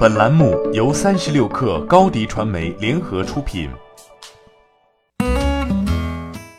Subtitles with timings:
[0.00, 3.68] 本栏目由三十六氪高低传媒联合出品。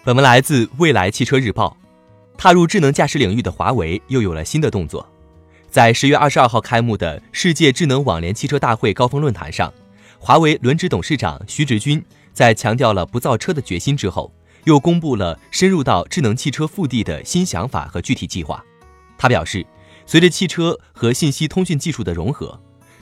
[0.04, 1.76] 本文来自未来汽车日报。
[2.38, 5.04] 踏入智能驾驶领域的华为又有了新的动作。
[5.72, 9.74] 在十月二十二号开幕的世界智能网联汽车大会高峰论坛上，
[10.20, 12.00] 华为轮值董事长徐直军
[12.32, 14.32] 在强调了不造车的决心之后，
[14.66, 18.64] 又公布了深入到智能汽车腹地的新想法和具体计划。
[19.18, 19.66] 他表示，
[20.06, 22.62] 随着汽车和信息通讯技术的融合。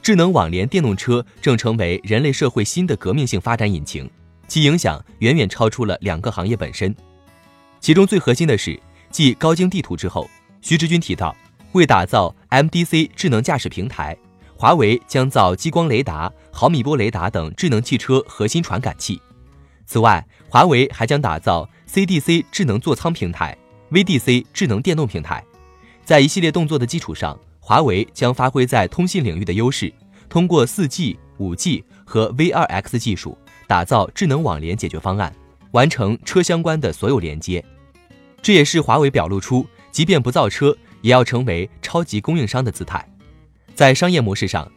[0.10, 4.10] 智能网联电动车正成为人类社会新的革命性发展引擎，
[4.48, 6.96] 其影响远远超出了两个行业本身。
[7.80, 10.28] 其中最核心的是，继高精地图之后，
[10.62, 11.36] 徐志军提到，
[11.74, 14.18] 为打造 MDC 智能驾驶平台，
[14.56, 19.22] 华为将造激光雷达、毫米波雷达等智能汽车核心传感器。
[19.86, 23.56] 此外，华为还将打造 CDC 智能座舱平台、
[23.92, 25.46] VDC 智能电动平台，
[26.04, 27.40] 在一系列动作的基础上。
[27.70, 29.94] 华为将发挥在通信领域的优势，
[30.28, 33.38] 通过 4G、5G 和 V2X 技术，
[33.68, 35.32] 打造智能网联解决方案，
[35.70, 37.64] 完成车相关的所有连接。
[38.42, 43.08] 这也是华为表露出即便不造车，也要成为超级供应商的姿态。
[43.76, 44.68] 在商业模式上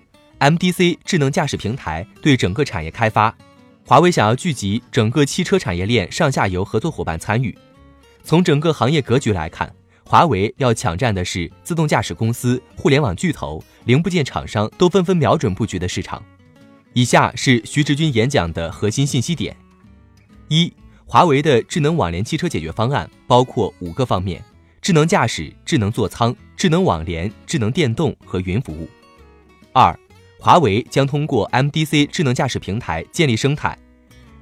[0.41, 3.35] ，MDC 智能驾驶平台对整个产业开发，
[3.87, 7.57] 华为想要聚集整个汽车产业链上下游合作伙伴参与。
[8.23, 9.75] 从整个行业格局来看。
[10.13, 16.23] 华为要抢占的是自动驾驶公司、互联网巨头、零部件厂商都纷纷瞄准布局的市场。
[16.93, 19.57] 以下是徐直军演讲的核心信息点：
[20.49, 20.71] 一、
[21.07, 24.45] 华为的智能网联汽车解决方案包括五个方面：
[24.83, 28.87] 智能驾驶、智能座舱、智能网联、智能电动和云服务。
[29.73, 29.99] 二、
[30.39, 33.79] 华为将通过 MDC 智能驾驶平台建立生态，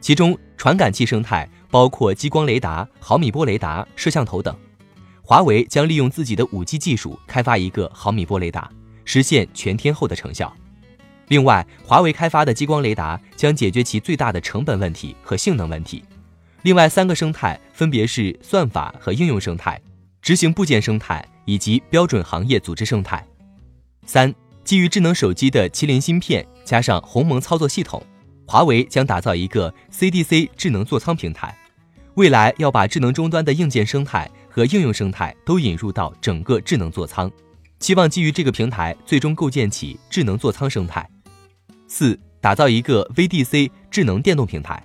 [0.01, 4.53] 其中传感器生态包括激光雷达、毫米波雷达、摄像头等。
[5.31, 8.69] 华为将利用自己的五 G 技术开发一个毫米波雷达，
[9.05, 10.53] 实现全天候的成效。
[11.29, 16.03] 另外，华为开发的激光雷达将解决其最大的成本问题和性能问题。
[16.63, 19.81] 另外三个生态分别是算法和应用生态、
[20.21, 23.25] 执行部件生态以及标准行业组织生态。
[24.07, 28.05] 三、基于智能手机的麒麟芯片加上鸿蒙操作系统，
[28.49, 31.57] 华为将打造一个 CDC 智能座舱平台，
[32.15, 34.29] 未来要把智能终端的硬件生态。
[34.61, 37.33] 和应用生态都引入到整个智能座舱，
[37.79, 41.09] 期望基于这个平台，最终构建起智能座舱生态。
[41.89, 44.85] 四、打造一个 VDC 智能电动平台，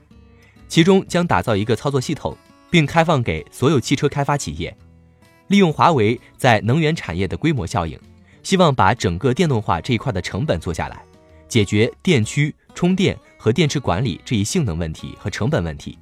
[0.69, 2.37] 其中将打造一个操作系统，
[2.69, 4.73] 并开放给所有汽车开发企业，
[5.47, 7.99] 利用华为在能源产业的规模效应，
[8.43, 11.03] 希望把整个电动化这一块的成本做下来，
[11.49, 15.99] 解决电驱、充电和电池管理这一性能问题和成本问题。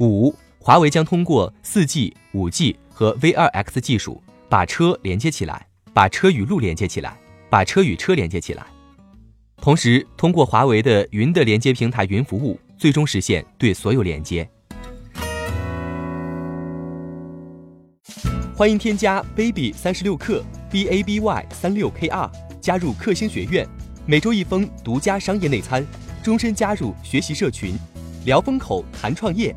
[0.00, 0.34] 五。
[0.68, 7.18] 华为将通过 4G、5G 和 V2X 技术，把车连接起来，把车与路连接起来，
[7.48, 8.66] 把车与车连接起来。
[9.56, 14.46] 同时，通过华为的云的连接平台云服务，最终实现对所有连接。
[18.54, 22.30] 欢迎添加 baby 三十六克 b a b y 三六 k r
[22.60, 23.66] 加入克星学院，
[24.04, 25.82] 每周一封独家商业内参，
[26.22, 27.74] 终身加入学习社群，
[28.26, 29.56] 聊风口谈创业。